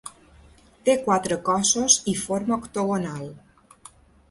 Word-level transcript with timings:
Té 0.89 0.95
quatre 1.01 1.37
cossos 1.51 1.99
i 2.15 2.17
forma 2.23 2.59
octogonal. 2.63 3.31